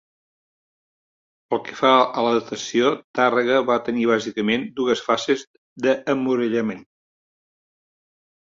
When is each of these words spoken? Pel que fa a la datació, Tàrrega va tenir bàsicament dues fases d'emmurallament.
Pel 1.51 1.59
que 1.67 1.75
fa 1.81 1.91
a 2.21 2.23
la 2.27 2.31
datació, 2.37 2.89
Tàrrega 3.19 3.59
va 3.67 3.77
tenir 3.91 4.07
bàsicament 4.13 4.65
dues 4.81 5.05
fases 5.11 5.45
d'emmurallament. 5.85 6.83